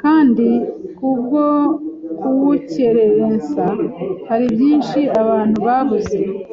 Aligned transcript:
kandi 0.00 0.46
kubwo 0.96 1.42
kuwukerensa, 2.20 3.64
hari 4.28 4.46
byinshi 4.54 5.00
abantu 5.20 5.56
babuze 5.66 6.18